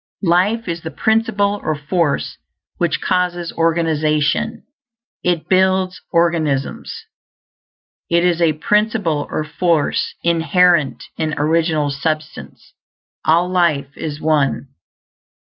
Life 0.23 0.67
is 0.67 0.81
the 0.81 0.89
principle 0.89 1.61
or 1.61 1.75
force 1.75 2.39
which 2.77 3.01
causes 3.01 3.53
organization; 3.53 4.63
it 5.23 5.47
builds 5.47 6.01
organisms. 6.11 6.91
It 8.09 8.25
is 8.25 8.41
a 8.41 8.53
principle 8.53 9.27
or 9.29 9.43
force 9.43 10.15
inherent 10.23 11.03
in 11.17 11.35
Original 11.37 11.91
Substance; 11.91 12.73
all 13.25 13.47
life 13.47 13.95
is 13.95 14.19
One. 14.19 14.69